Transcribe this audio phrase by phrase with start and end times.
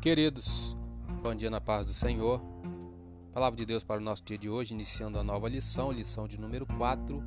[0.00, 0.74] Queridos,
[1.22, 2.40] bom dia na paz do Senhor.
[3.34, 6.40] Palavra de Deus para o nosso dia de hoje, iniciando a nova lição, lição de
[6.40, 7.22] número 4.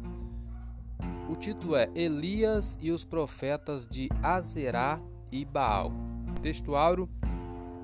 [1.30, 5.00] O título é Elias e os profetas de Azerá
[5.32, 5.92] e Baal.
[6.42, 7.08] Texto áureo,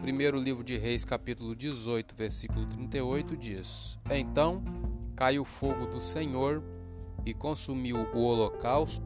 [0.02, 4.64] primeiro livro de Reis, capítulo 18, versículo 38, diz: Então
[5.16, 6.64] caiu o fogo do Senhor
[7.24, 9.06] e consumiu o holocausto,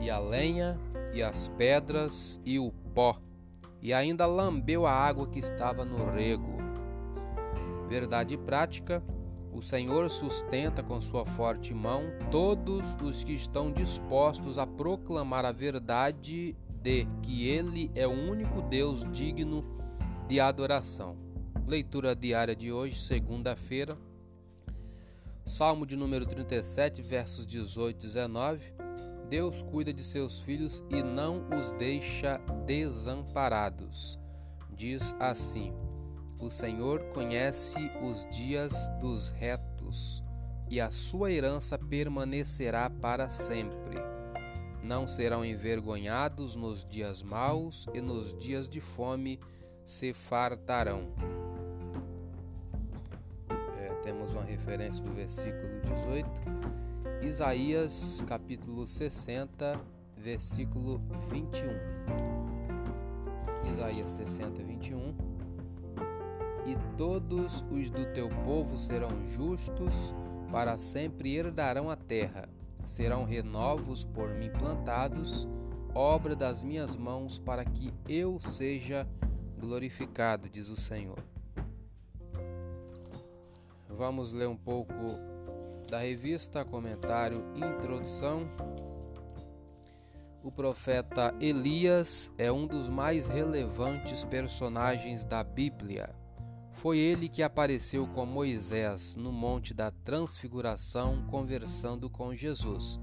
[0.00, 0.76] e a lenha,
[1.12, 3.20] e as pedras, e o pó
[3.84, 6.56] e ainda lambeu a água que estava no rego.
[7.86, 9.04] Verdade prática,
[9.52, 15.52] o Senhor sustenta com sua forte mão todos os que estão dispostos a proclamar a
[15.52, 19.62] verdade de que Ele é o único Deus digno
[20.26, 21.18] de adoração.
[21.66, 23.98] Leitura diária de hoje, segunda-feira.
[25.44, 28.83] Salmo de número 37, versos 18 e 19.
[29.28, 34.18] Deus cuida de seus filhos e não os deixa desamparados.
[34.70, 35.72] Diz assim:
[36.38, 40.22] O Senhor conhece os dias dos retos,
[40.68, 43.96] e a sua herança permanecerá para sempre.
[44.82, 49.40] Não serão envergonhados nos dias maus, e nos dias de fome
[49.86, 51.08] se fartarão.
[53.78, 56.74] É, temos uma referência do versículo 18
[57.26, 59.80] Isaías capítulo 60,
[60.14, 61.70] versículo 21.
[63.72, 65.14] Isaías 60, 21.
[66.66, 70.14] E todos os do teu povo serão justos,
[70.52, 72.46] para sempre herdarão a terra.
[72.84, 75.48] Serão renovos por mim plantados,
[75.94, 79.08] obra das minhas mãos, para que eu seja
[79.58, 81.18] glorificado, diz o Senhor.
[83.88, 84.92] Vamos ler um pouco
[85.90, 88.48] da revista Comentário Introdução.
[90.42, 96.14] O profeta Elias é um dos mais relevantes personagens da Bíblia.
[96.72, 103.00] Foi ele que apareceu com Moisés no Monte da Transfiguração conversando com Jesus.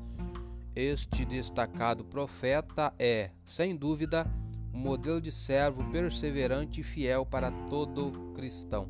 [0.76, 4.26] Este destacado profeta é, sem dúvida,
[4.74, 8.88] um modelo de servo perseverante e fiel para todo cristão.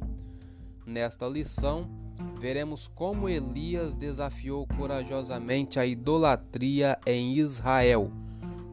[0.85, 2.00] Nesta lição,
[2.39, 8.11] veremos como Elias desafiou corajosamente a idolatria em Israel,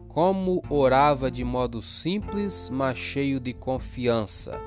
[0.08, 4.60] como orava de modo simples, mas cheio de confiança,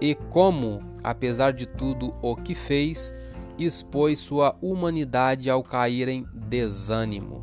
[0.00, 3.14] e como, apesar de tudo o que fez,
[3.58, 7.42] expôs sua humanidade ao cair em desânimo.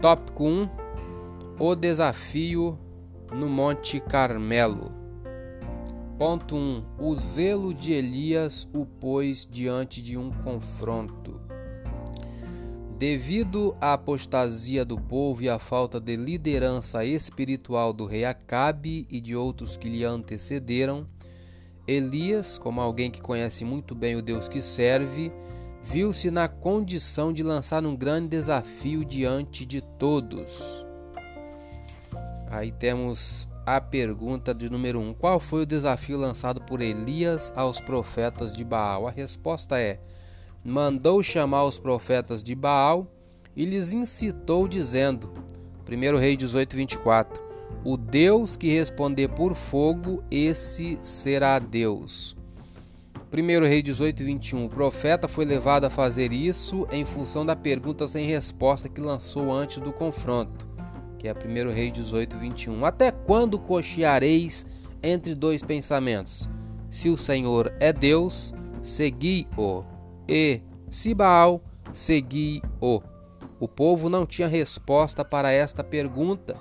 [0.00, 0.68] Tópico 1:
[1.58, 2.78] O desafio
[3.34, 5.05] no Monte Carmelo.
[6.18, 6.84] Ponto 1.
[6.98, 11.38] O zelo de Elias o pôs diante de um confronto.
[12.98, 19.20] Devido à apostasia do povo e à falta de liderança espiritual do rei Acabe e
[19.20, 21.06] de outros que lhe antecederam,
[21.86, 25.30] Elias, como alguém que conhece muito bem o Deus que serve,
[25.82, 30.86] viu-se na condição de lançar um grande desafio diante de todos.
[32.48, 37.52] Aí temos a pergunta de número 1: um, Qual foi o desafio lançado por Elias
[37.56, 39.08] aos profetas de Baal?
[39.08, 39.98] A resposta é:
[40.64, 43.10] mandou chamar os profetas de Baal
[43.56, 45.32] e lhes incitou, dizendo:
[45.90, 47.42] 1 Rei 18, 24:
[47.84, 52.36] O Deus que responder por fogo, esse será Deus.
[53.32, 58.06] 1 Rei 18, 21: O profeta foi levado a fazer isso em função da pergunta
[58.06, 60.75] sem resposta que lançou antes do confronto
[61.18, 62.84] que é 1 Rei 18, 21.
[62.84, 64.66] Até quando cocheareis
[65.02, 66.48] entre dois pensamentos?
[66.90, 69.84] Se o Senhor é Deus, segui-o,
[70.28, 70.60] e
[70.90, 71.60] se Baal,
[71.92, 73.02] segui-o.
[73.58, 76.56] O povo não tinha resposta para esta pergunta,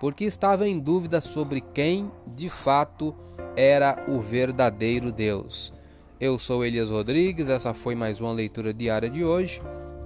[0.00, 3.14] porque estava em dúvida sobre quem, de fato,
[3.56, 5.72] era o verdadeiro Deus.
[6.18, 9.62] Eu sou Elias Rodrigues, essa foi mais uma leitura diária de hoje.